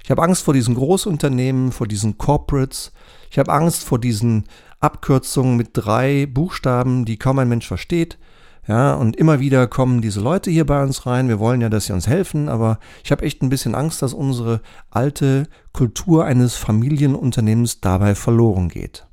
Ich 0.04 0.10
habe 0.10 0.22
Angst 0.22 0.42
vor 0.44 0.54
diesen 0.54 0.74
Großunternehmen, 0.74 1.72
vor 1.72 1.86
diesen 1.86 2.18
Corporates. 2.18 2.92
Ich 3.30 3.38
habe 3.38 3.52
Angst 3.52 3.84
vor 3.84 3.98
diesen 3.98 4.44
Abkürzungen 4.80 5.56
mit 5.56 5.70
drei 5.72 6.26
Buchstaben, 6.26 7.04
die 7.04 7.18
kaum 7.18 7.38
ein 7.38 7.48
Mensch 7.48 7.66
versteht. 7.66 8.18
Ja, 8.66 8.94
und 8.94 9.16
immer 9.16 9.40
wieder 9.40 9.66
kommen 9.66 10.02
diese 10.02 10.20
Leute 10.20 10.50
hier 10.50 10.66
bei 10.66 10.82
uns 10.82 11.04
rein. 11.04 11.28
Wir 11.28 11.40
wollen 11.40 11.60
ja, 11.60 11.68
dass 11.68 11.86
sie 11.86 11.92
uns 11.92 12.06
helfen, 12.06 12.48
aber 12.48 12.78
ich 13.02 13.10
habe 13.10 13.24
echt 13.24 13.42
ein 13.42 13.48
bisschen 13.48 13.74
Angst, 13.74 14.02
dass 14.02 14.14
unsere 14.14 14.60
alte 14.90 15.48
Kultur 15.72 16.24
eines 16.24 16.54
Familienunternehmens 16.54 17.80
dabei 17.80 18.14
verloren 18.14 18.68
geht. 18.68 19.06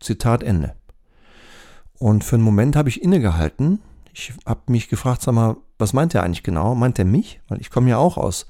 Zitat 0.00 0.42
Ende. 0.42 0.74
Und 1.98 2.24
für 2.24 2.36
einen 2.36 2.44
Moment 2.44 2.76
habe 2.76 2.88
ich 2.88 3.02
innegehalten. 3.02 3.80
Ich 4.12 4.32
habe 4.44 4.60
mich 4.66 4.88
gefragt, 4.88 5.22
sag 5.22 5.34
mal, 5.34 5.56
was 5.78 5.92
meint 5.92 6.14
er 6.14 6.22
eigentlich 6.22 6.42
genau? 6.42 6.74
Meint 6.74 6.98
er 6.98 7.04
mich? 7.04 7.40
Weil 7.48 7.60
ich 7.60 7.70
komme 7.70 7.90
ja 7.90 7.98
auch 7.98 8.16
aus 8.16 8.46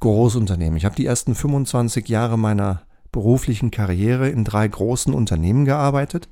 Großunternehmen. 0.00 0.76
Ich 0.76 0.84
habe 0.84 0.96
die 0.96 1.06
ersten 1.06 1.34
25 1.34 2.08
Jahre 2.08 2.38
meiner 2.38 2.82
beruflichen 3.12 3.70
Karriere 3.70 4.28
in 4.28 4.44
drei 4.44 4.66
großen 4.66 5.14
Unternehmen 5.14 5.64
gearbeitet. 5.64 6.28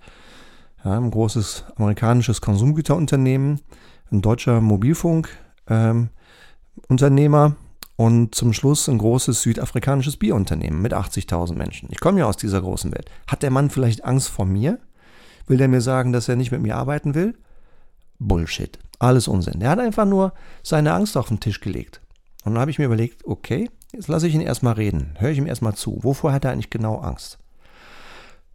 Ja, 0.84 0.98
ein 0.98 1.10
großes 1.10 1.64
amerikanisches 1.76 2.40
Konsumgüterunternehmen, 2.40 3.60
ein 4.10 4.20
deutscher 4.20 4.60
Mobilfunkunternehmer 4.60 7.46
ähm, 7.46 7.56
und 7.96 8.34
zum 8.34 8.52
Schluss 8.52 8.88
ein 8.88 8.98
großes 8.98 9.42
südafrikanisches 9.42 10.16
Bierunternehmen 10.16 10.82
mit 10.82 10.92
80.000 10.92 11.54
Menschen. 11.54 11.88
Ich 11.92 12.00
komme 12.00 12.18
ja 12.18 12.26
aus 12.26 12.36
dieser 12.36 12.60
großen 12.60 12.92
Welt. 12.92 13.08
Hat 13.28 13.44
der 13.44 13.50
Mann 13.50 13.70
vielleicht 13.70 14.04
Angst 14.04 14.28
vor 14.28 14.44
mir? 14.44 14.80
Will 15.46 15.58
der 15.58 15.68
mir 15.68 15.80
sagen, 15.80 16.12
dass 16.12 16.28
er 16.28 16.36
nicht 16.36 16.50
mit 16.50 16.62
mir 16.62 16.76
arbeiten 16.76 17.14
will? 17.14 17.38
Bullshit. 18.18 18.78
Alles 19.02 19.26
Unsinn. 19.26 19.58
Der 19.58 19.70
hat 19.70 19.80
einfach 19.80 20.04
nur 20.04 20.32
seine 20.62 20.92
Angst 20.92 21.16
auf 21.16 21.26
den 21.26 21.40
Tisch 21.40 21.60
gelegt. 21.60 22.00
Und 22.44 22.54
dann 22.54 22.60
habe 22.60 22.70
ich 22.70 22.78
mir 22.78 22.84
überlegt, 22.84 23.26
okay, 23.26 23.68
jetzt 23.92 24.06
lasse 24.06 24.28
ich 24.28 24.34
ihn 24.34 24.40
erstmal 24.40 24.74
reden. 24.74 25.16
Höre 25.18 25.30
ich 25.30 25.38
ihm 25.38 25.46
erstmal 25.46 25.74
zu. 25.74 25.98
Wovor 26.02 26.32
hat 26.32 26.44
er 26.44 26.52
eigentlich 26.52 26.70
genau 26.70 26.98
Angst? 26.98 27.38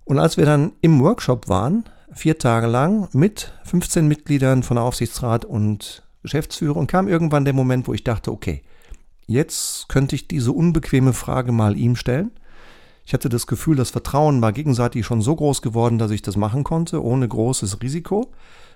Und 0.06 0.20
als 0.20 0.38
wir 0.38 0.46
dann 0.46 0.72
im 0.80 1.02
Workshop 1.02 1.50
waren, 1.50 1.84
vier 2.14 2.38
Tage 2.38 2.68
lang 2.68 3.10
mit 3.12 3.52
15 3.66 4.08
Mitgliedern 4.08 4.64
von 4.64 4.78
Aufsichtsrat 4.78 5.44
und 5.44 6.04
Geschäftsführung, 6.22 6.88
kam 6.88 7.10
irgendwann 7.10 7.44
der 7.44 7.54
Moment, 7.54 7.86
wo 7.90 7.94
ich 7.94 8.06
dachte, 8.06 8.32
okay, 8.32 8.62
jetzt 9.26 9.90
könnte 9.90 10.16
ich 10.16 10.30
diese 10.30 10.54
unbequeme 10.54 11.12
Frage 11.12 11.52
mal 11.52 11.76
ihm 11.76 11.98
stellen. 11.98 12.32
Ich 13.08 13.14
hatte 13.14 13.30
das 13.30 13.48
Gefühl, 13.48 13.78
das 13.78 13.92
Vertrauen 13.92 14.42
war 14.42 14.52
gegenseitig 14.52 15.06
schon 15.06 15.22
so 15.22 15.34
groß 15.34 15.62
geworden, 15.62 15.98
dass 15.98 16.12
ich 16.12 16.22
das 16.22 16.36
machen 16.36 16.66
konnte, 16.66 17.02
ohne 17.02 17.26
großes 17.26 17.82
Risiko. 17.82 18.34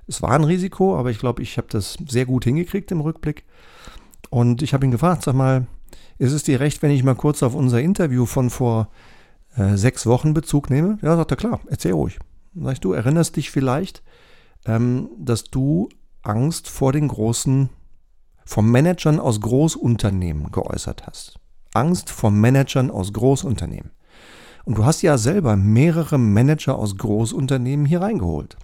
Es 0.07 0.21
war 0.21 0.31
ein 0.31 0.45
Risiko, 0.45 0.95
aber 0.97 1.11
ich 1.11 1.19
glaube, 1.19 1.41
ich 1.41 1.57
habe 1.57 1.67
das 1.69 1.97
sehr 2.07 2.25
gut 2.25 2.45
hingekriegt 2.45 2.93
im 2.93 3.01
Rückblick. 3.01 3.43
Und 4.29 4.61
ich 4.61 4.73
habe 4.73 4.85
ihn 4.85 4.91
gefragt, 4.91 5.23
sag 5.23 5.35
mal, 5.35 5.67
ist 6.17 6.31
es 6.31 6.43
dir 6.43 6.61
recht, 6.61 6.81
wenn 6.81 6.91
ich 6.91 7.03
mal 7.03 7.15
kurz 7.15 7.43
auf 7.43 7.53
unser 7.53 7.81
Interview 7.81 8.25
von 8.25 8.49
vor 8.49 8.87
äh, 9.57 9.75
sechs 9.75 10.05
Wochen 10.05 10.33
Bezug 10.33 10.69
nehme? 10.69 10.97
Ja, 11.01 11.17
sagt 11.17 11.31
er, 11.31 11.37
klar, 11.37 11.59
erzähl 11.67 11.91
ruhig. 11.91 12.17
Sag 12.55 12.71
ich, 12.71 12.79
du 12.79 12.93
erinnerst 12.93 13.35
dich 13.35 13.51
vielleicht, 13.51 14.01
ähm, 14.65 15.09
dass 15.19 15.43
du 15.43 15.89
Angst 16.21 16.69
vor 16.69 16.93
den 16.93 17.09
großen, 17.09 17.67
vor 18.45 18.63
Managern 18.63 19.19
aus 19.19 19.41
Großunternehmen 19.41 20.53
geäußert 20.53 21.05
hast. 21.05 21.37
Angst 21.73 22.09
vor 22.09 22.31
Managern 22.31 22.89
aus 22.89 23.11
Großunternehmen. 23.11 23.91
Und 24.65 24.77
du 24.77 24.85
hast 24.85 25.01
ja 25.01 25.17
selber 25.17 25.55
mehrere 25.55 26.17
Manager 26.17 26.77
aus 26.77 26.97
Großunternehmen 26.97 27.85
hier 27.85 28.01
reingeholt. 28.01 28.57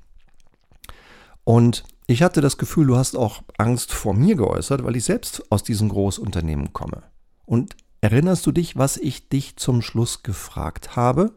Und 1.43 1.83
ich 2.07 2.23
hatte 2.23 2.41
das 2.41 2.57
Gefühl, 2.57 2.87
du 2.87 2.97
hast 2.97 3.15
auch 3.15 3.41
Angst 3.57 3.93
vor 3.93 4.13
mir 4.13 4.35
geäußert, 4.35 4.83
weil 4.83 4.95
ich 4.95 5.03
selbst 5.03 5.51
aus 5.51 5.63
diesem 5.63 5.89
Großunternehmen 5.89 6.73
komme. 6.73 7.03
Und 7.45 7.75
erinnerst 8.01 8.45
du 8.45 8.51
dich, 8.51 8.77
was 8.77 8.97
ich 8.97 9.29
dich 9.29 9.57
zum 9.57 9.81
Schluss 9.81 10.23
gefragt 10.23 10.95
habe 10.95 11.31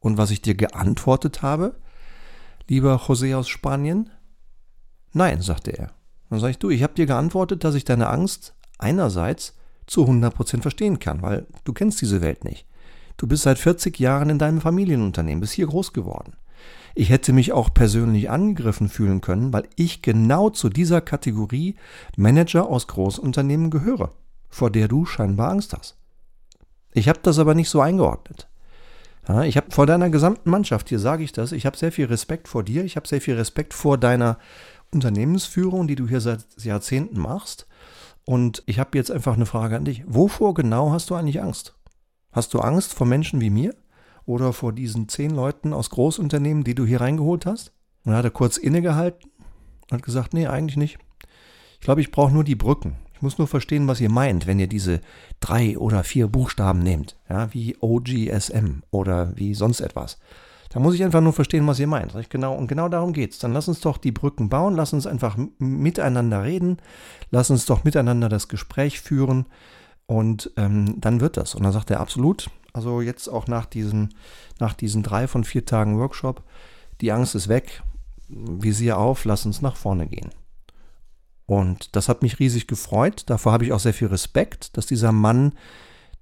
und 0.00 0.18
was 0.18 0.30
ich 0.30 0.42
dir 0.42 0.54
geantwortet 0.54 1.42
habe, 1.42 1.74
lieber 2.68 2.96
José 2.96 3.36
aus 3.36 3.48
Spanien? 3.48 4.10
Nein, 5.12 5.40
sagte 5.40 5.70
er. 5.70 5.92
Dann 6.28 6.40
sage 6.40 6.52
ich, 6.52 6.58
du, 6.58 6.70
ich 6.70 6.82
habe 6.82 6.94
dir 6.94 7.06
geantwortet, 7.06 7.64
dass 7.64 7.74
ich 7.74 7.84
deine 7.84 8.08
Angst 8.08 8.54
einerseits 8.78 9.56
zu 9.86 10.04
100% 10.04 10.62
verstehen 10.62 10.98
kann, 10.98 11.22
weil 11.22 11.46
du 11.64 11.72
kennst 11.72 12.00
diese 12.00 12.20
Welt 12.20 12.44
nicht. 12.44 12.66
Du 13.16 13.26
bist 13.26 13.44
seit 13.44 13.58
40 13.58 13.98
Jahren 13.98 14.30
in 14.30 14.38
deinem 14.38 14.60
Familienunternehmen, 14.60 15.40
bist 15.40 15.54
hier 15.54 15.66
groß 15.66 15.92
geworden. 15.92 16.34
Ich 16.94 17.10
hätte 17.10 17.32
mich 17.32 17.52
auch 17.52 17.72
persönlich 17.72 18.30
angegriffen 18.30 18.88
fühlen 18.88 19.20
können, 19.20 19.52
weil 19.52 19.68
ich 19.76 20.02
genau 20.02 20.50
zu 20.50 20.68
dieser 20.68 21.00
Kategorie 21.00 21.76
Manager 22.16 22.68
aus 22.68 22.86
Großunternehmen 22.86 23.70
gehöre, 23.70 24.12
vor 24.48 24.70
der 24.70 24.88
du 24.88 25.04
scheinbar 25.04 25.50
Angst 25.50 25.74
hast. 25.74 25.96
Ich 26.92 27.08
habe 27.08 27.20
das 27.22 27.38
aber 27.38 27.54
nicht 27.54 27.68
so 27.68 27.80
eingeordnet. 27.80 28.48
Ich 29.44 29.56
habe 29.56 29.70
vor 29.70 29.86
deiner 29.86 30.08
gesamten 30.08 30.48
Mannschaft, 30.48 30.88
hier 30.88 30.98
sage 30.98 31.24
ich 31.24 31.32
das, 31.32 31.52
ich 31.52 31.66
habe 31.66 31.76
sehr 31.76 31.92
viel 31.92 32.06
Respekt 32.06 32.48
vor 32.48 32.62
dir, 32.62 32.84
ich 32.84 32.96
habe 32.96 33.08
sehr 33.08 33.20
viel 33.20 33.34
Respekt 33.34 33.74
vor 33.74 33.98
deiner 33.98 34.38
Unternehmensführung, 34.92 35.88
die 35.88 35.96
du 35.96 36.06
hier 36.08 36.20
seit 36.20 36.44
Jahrzehnten 36.58 37.18
machst. 37.20 37.66
Und 38.24 38.62
ich 38.66 38.78
habe 38.78 38.96
jetzt 38.96 39.10
einfach 39.10 39.34
eine 39.34 39.46
Frage 39.46 39.76
an 39.76 39.84
dich. 39.84 40.02
Wovor 40.06 40.54
genau 40.54 40.92
hast 40.92 41.10
du 41.10 41.14
eigentlich 41.14 41.42
Angst? 41.42 41.75
Hast 42.36 42.54
du 42.54 42.60
Angst 42.60 42.92
vor 42.94 43.06
Menschen 43.06 43.40
wie 43.40 43.50
mir? 43.50 43.74
oder 44.26 44.52
vor 44.52 44.72
diesen 44.72 45.08
zehn 45.08 45.30
Leuten 45.30 45.72
aus 45.72 45.90
Großunternehmen, 45.90 46.64
die 46.64 46.74
du 46.74 46.84
hier 46.84 47.00
reingeholt 47.00 47.46
hast? 47.46 47.72
Und 48.04 48.10
dann 48.10 48.16
hat 48.16 48.24
er 48.24 48.30
kurz 48.30 48.56
innegehalten 48.56 49.30
und 49.84 49.92
hat 49.92 50.02
gesagt, 50.02 50.34
nee, 50.34 50.46
eigentlich 50.46 50.76
nicht. 50.76 50.98
Ich 51.74 51.80
glaube, 51.80 52.00
ich 52.00 52.10
brauche 52.10 52.32
nur 52.32 52.44
die 52.44 52.56
Brücken. 52.56 52.96
Ich 53.14 53.22
muss 53.22 53.38
nur 53.38 53.46
verstehen, 53.46 53.88
was 53.88 54.00
ihr 54.00 54.10
meint, 54.10 54.46
wenn 54.46 54.58
ihr 54.58 54.66
diese 54.66 55.00
drei 55.40 55.78
oder 55.78 56.04
vier 56.04 56.26
Buchstaben 56.26 56.80
nehmt, 56.80 57.16
ja, 57.30 57.52
wie 57.54 57.76
OGSM 57.80 58.82
oder 58.90 59.32
wie 59.36 59.54
sonst 59.54 59.80
etwas. 59.80 60.18
Da 60.68 60.80
muss 60.80 60.94
ich 60.94 61.02
einfach 61.02 61.22
nur 61.22 61.32
verstehen, 61.32 61.66
was 61.66 61.78
ihr 61.78 61.86
meint. 61.86 62.12
Genau, 62.28 62.54
und 62.54 62.66
genau 62.66 62.88
darum 62.88 63.14
geht's. 63.14 63.38
Dann 63.38 63.54
lass 63.54 63.68
uns 63.68 63.80
doch 63.80 63.96
die 63.96 64.12
Brücken 64.12 64.50
bauen, 64.50 64.74
lass 64.74 64.92
uns 64.92 65.06
einfach 65.06 65.38
miteinander 65.58 66.42
reden, 66.42 66.78
lass 67.30 67.50
uns 67.50 67.64
doch 67.64 67.84
miteinander 67.84 68.28
das 68.28 68.48
Gespräch 68.48 69.00
führen 69.00 69.46
und 70.06 70.52
ähm, 70.56 71.00
dann 71.00 71.20
wird 71.20 71.36
das. 71.36 71.54
Und 71.54 71.64
dann 71.64 71.72
sagt 71.72 71.90
er 71.90 72.00
absolut, 72.00 72.50
also 72.72 73.00
jetzt 73.00 73.28
auch 73.28 73.46
nach 73.46 73.66
diesen, 73.66 74.14
nach 74.58 74.74
diesen 74.74 75.02
drei 75.02 75.26
von 75.26 75.44
vier 75.44 75.64
Tagen 75.64 75.98
Workshop, 75.98 76.42
die 77.00 77.12
Angst 77.12 77.34
ist 77.34 77.48
weg, 77.48 77.82
Visier 78.28 78.98
auf, 78.98 79.24
lass 79.24 79.46
uns 79.46 79.62
nach 79.62 79.76
vorne 79.76 80.06
gehen. 80.06 80.30
Und 81.46 81.94
das 81.94 82.08
hat 82.08 82.22
mich 82.22 82.38
riesig 82.38 82.66
gefreut. 82.66 83.24
Davor 83.26 83.52
habe 83.52 83.64
ich 83.64 83.72
auch 83.72 83.78
sehr 83.80 83.94
viel 83.94 84.08
Respekt, 84.08 84.76
dass 84.76 84.86
dieser 84.86 85.12
Mann, 85.12 85.52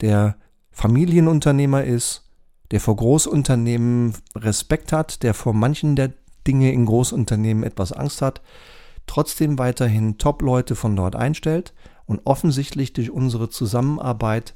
der 0.00 0.36
Familienunternehmer 0.70 1.84
ist, 1.84 2.28
der 2.70 2.80
vor 2.80 2.96
Großunternehmen 2.96 4.14
Respekt 4.34 4.92
hat, 4.92 5.22
der 5.22 5.32
vor 5.32 5.54
manchen 5.54 5.96
der 5.96 6.12
Dinge 6.46 6.72
in 6.72 6.84
Großunternehmen 6.84 7.64
etwas 7.64 7.92
Angst 7.92 8.20
hat, 8.20 8.42
trotzdem 9.06 9.58
weiterhin 9.58 10.18
Top-Leute 10.18 10.74
von 10.74 10.96
dort 10.96 11.16
einstellt 11.16 11.72
und 12.06 12.20
offensichtlich 12.24 12.92
durch 12.92 13.10
unsere 13.10 13.48
Zusammenarbeit 13.48 14.54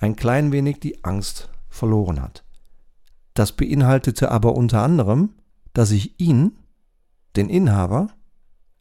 ein 0.00 0.16
klein 0.16 0.52
wenig 0.52 0.80
die 0.80 1.04
Angst 1.04 1.50
verloren 1.68 2.20
hat. 2.20 2.44
Das 3.34 3.52
beinhaltete 3.52 4.30
aber 4.30 4.54
unter 4.54 4.82
anderem, 4.82 5.34
dass 5.72 5.90
ich 5.90 6.18
ihn, 6.18 6.58
den 7.36 7.48
Inhaber, 7.48 8.08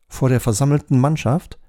vor 0.07 0.29
der 0.29 0.39
versammelten 0.39 0.99
Mannschaft 0.99 1.59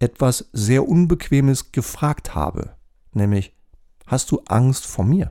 etwas 0.00 0.50
sehr 0.52 0.88
Unbequemes 0.88 1.72
gefragt 1.72 2.34
habe, 2.34 2.74
nämlich, 3.12 3.54
hast 4.06 4.30
du 4.30 4.42
Angst 4.46 4.86
vor 4.86 5.04
mir? 5.04 5.30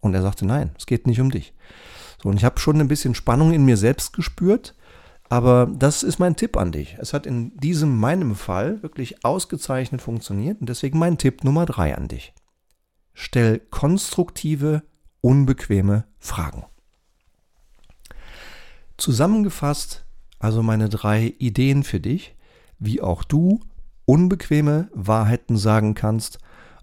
Und 0.00 0.14
er 0.14 0.22
sagte, 0.22 0.44
nein, 0.44 0.74
es 0.76 0.86
geht 0.86 1.06
nicht 1.06 1.20
um 1.20 1.30
dich. 1.30 1.54
So, 2.22 2.28
und 2.28 2.36
ich 2.36 2.44
habe 2.44 2.58
schon 2.58 2.80
ein 2.80 2.88
bisschen 2.88 3.14
Spannung 3.14 3.52
in 3.52 3.64
mir 3.64 3.76
selbst 3.76 4.12
gespürt, 4.12 4.74
aber 5.28 5.66
das 5.66 6.02
ist 6.02 6.18
mein 6.18 6.36
Tipp 6.36 6.56
an 6.56 6.72
dich. 6.72 6.96
Es 6.98 7.12
hat 7.12 7.26
in 7.26 7.56
diesem 7.56 7.96
meinem 7.98 8.34
Fall 8.34 8.82
wirklich 8.82 9.24
ausgezeichnet 9.24 10.02
funktioniert 10.02 10.60
und 10.60 10.68
deswegen 10.68 10.98
mein 10.98 11.18
Tipp 11.18 11.44
Nummer 11.44 11.66
drei 11.66 11.96
an 11.96 12.08
dich. 12.08 12.34
Stell 13.12 13.58
konstruktive, 13.58 14.82
unbequeme 15.20 16.04
Fragen. 16.18 16.64
Zusammengefasst 18.96 20.04
also 20.44 20.62
meine 20.62 20.90
drei 20.90 21.34
Ideen 21.38 21.84
für 21.84 22.00
dich, 22.00 22.36
wie 22.78 23.00
auch 23.00 23.24
du 23.24 23.60
unbequeme 24.04 24.90
Wahrheiten 24.92 25.56
sagen 25.56 25.94
kannst, 25.94 26.38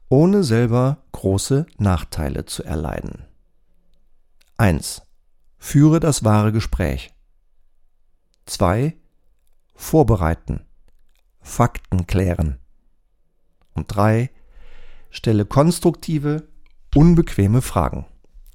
ohne 0.10 0.44
selber 0.44 1.04
große 1.12 1.68
Nachteile 1.78 2.46
zu 2.46 2.64
erleiden. 2.64 3.26
1. 4.58 5.04
Führe 5.60 6.00
das 6.00 6.24
wahre 6.24 6.52
Gespräch. 6.52 7.14
2. 8.52 8.94
Vorbereiten. 9.76 10.66
Fakten 11.40 12.06
klären. 12.06 12.60
Und 13.76 13.96
3. 13.96 14.30
Stelle 15.10 15.46
konstruktive, 15.46 16.50
unbequeme 16.94 17.62
Fragen. 17.62 18.06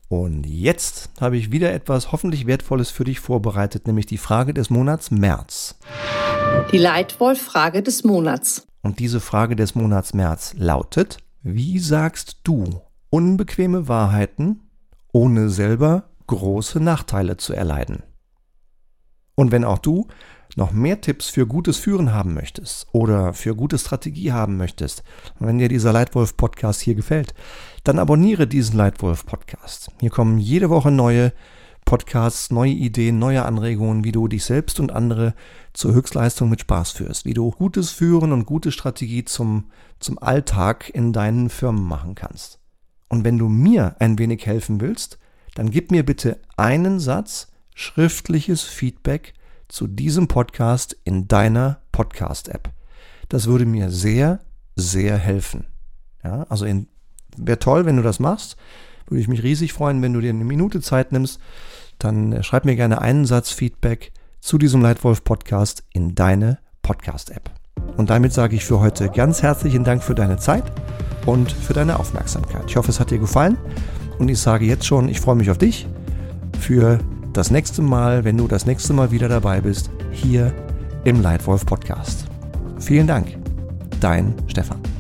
Und 0.09 0.45
jetzt 0.45 1.11
habe 1.19 1.39
ich 1.39 1.51
wieder 1.51 1.73
etwas 1.73 2.13
hoffentlich 2.13 2.47
Wertvolles 2.47 2.91
für 2.91 3.05
dich 3.05 3.21
vorbereitet, 3.21 3.87
nämlich 3.87 4.05
die 4.05 4.19
Frage 4.19 4.53
des 4.53 4.69
Monats 4.69 5.11
März. 5.11 5.79
Die 6.73 6.79
Leitwolf-Frage 6.79 7.83
des 7.83 8.05
Monats. 8.05 8.67
Und 8.83 8.99
diese 8.99 9.21
Frage 9.21 9.57
des 9.57 9.75
Monats 9.75 10.13
März 10.13 10.53
lautet, 10.59 11.17
wie 11.43 11.79
sagst 11.79 12.41
du 12.45 12.83
unbequeme 13.09 13.89
Wahrheiten, 13.89 14.61
ohne 15.13 15.49
selber 15.49 16.11
große 16.27 16.81
Nachteile 16.81 17.39
zu 17.39 17.55
erleiden? 17.55 18.03
Und 19.37 19.53
wenn 19.53 19.65
auch 19.65 19.79
du 19.79 20.09
noch 20.57 20.73
mehr 20.73 21.01
Tipps 21.01 21.29
für 21.29 21.47
gutes 21.47 21.77
Führen 21.77 22.13
haben 22.13 22.35
möchtest 22.35 22.89
oder 22.93 23.35
für 23.35 23.55
gute 23.55 23.79
Strategie 23.79 24.33
haben 24.33 24.57
möchtest, 24.57 25.05
wenn 25.39 25.59
dir 25.59 25.69
dieser 25.69 25.93
Leitwolf-Podcast 25.93 26.81
hier 26.81 26.95
gefällt, 26.95 27.35
dann 27.85 27.99
abonniere 27.99 28.47
diesen 28.47 28.77
Leitwolf-Podcast. 28.77 29.91
Hier 30.01 30.11
kommen 30.11 30.39
jede 30.39 30.71
Woche 30.71 30.91
neue 30.91 31.33
Podcasts, 31.85 32.51
neue 32.51 32.73
Ideen, 32.73 33.19
neue 33.19 33.45
Anregungen, 33.45 34.03
wie 34.03 34.11
du 34.11 34.27
dich 34.27 34.45
selbst 34.45 34.81
und 34.81 34.91
andere 34.91 35.35
zur 35.73 35.93
Höchstleistung 35.93 36.49
mit 36.49 36.63
Spaß 36.63 36.91
führst, 36.91 37.27
wie 37.27 37.35
du 37.35 37.51
gutes 37.51 37.91
Führen 37.91 38.33
und 38.33 38.47
gute 38.47 38.73
Strategie 38.73 39.25
zum, 39.25 39.71
zum 40.01 40.19
Alltag 40.19 40.91
in 40.93 41.13
deinen 41.13 41.51
Firmen 41.51 41.85
machen 41.85 42.15
kannst. 42.15 42.59
Und 43.09 43.23
wenn 43.23 43.39
du 43.39 43.49
mir 43.49 43.95
ein 44.01 44.19
wenig 44.19 44.47
helfen 44.47 44.81
willst, 44.81 45.19
dann 45.55 45.71
gib 45.71 45.91
mir 45.91 46.05
bitte 46.05 46.41
einen 46.57 46.99
Satz 46.99 47.53
schriftliches 47.77 48.63
Feedback 48.63 49.35
zu 49.69 49.87
diesem 49.87 50.29
Podcast 50.29 50.97
in 51.05 51.29
deiner 51.29 51.83
Podcast-App. 51.93 52.71
Das 53.29 53.47
würde 53.47 53.67
mir 53.67 53.91
sehr, 53.91 54.41
sehr 54.77 55.19
helfen. 55.19 55.67
Ja, 56.25 56.47
also 56.49 56.65
wäre 57.37 57.59
toll, 57.59 57.85
wenn 57.85 57.99
du 57.99 58.03
das 58.03 58.19
machst. 58.19 58.57
Würde 59.07 59.21
ich 59.21 59.29
mich 59.29 59.43
riesig 59.43 59.75
freuen, 59.75 60.01
wenn 60.01 60.15
du 60.15 60.23
dir 60.23 60.31
eine 60.31 60.45
Minute 60.45 60.81
Zeit 60.81 61.13
nimmst. 61.13 61.39
Dann 61.99 62.33
äh, 62.33 62.43
schreib 62.43 62.65
mir 62.65 62.77
gerne 62.77 63.03
einen 63.03 63.27
Satz 63.27 63.51
Feedback 63.51 64.11
zu 64.41 64.57
diesem 64.57 64.81
Leitwolf-Podcast 64.81 65.85
in 65.93 66.15
deine 66.15 66.59
Podcast-App. 66.81 67.51
Und 67.99 68.09
damit 68.09 68.33
sage 68.33 68.57
ich 68.57 68.65
für 68.65 68.81
heute 68.81 69.11
ganz 69.11 69.43
herzlichen 69.43 69.85
Dank 69.85 70.03
für 70.03 70.15
deine 70.15 70.39
Zeit 70.39 70.65
und 71.27 71.53
für 71.53 71.75
deine 71.75 71.99
Aufmerksamkeit. 71.99 72.65
Ich 72.69 72.77
hoffe, 72.77 72.91
es 72.91 73.01
hat 73.01 73.11
dir 73.11 73.19
gefallen 73.19 73.59
und 74.19 74.31
ich 74.31 74.39
sage 74.39 74.65
jetzt 74.65 74.87
schon, 74.87 75.09
ich 75.09 75.21
freue 75.21 75.37
mich 75.37 75.51
auf 75.51 75.59
dich 75.59 75.87
für 76.59 77.01
das 77.37 77.51
nächste 77.51 77.83
Mal, 77.83 78.25
wenn 78.25 78.39
du 78.39 78.49
das 78.49 78.65
nächste 78.65 78.95
Mal 78.95 79.11
wieder 79.11 79.29
dabei 79.29 79.61
bist, 79.61 79.91
hier 80.11 80.53
im 81.05 81.21
Leitwolf 81.21 81.67
Podcast. 81.67 82.27
Vielen 82.79 83.07
Dank, 83.07 83.37
dein 84.01 84.35
Stefan. 84.47 84.96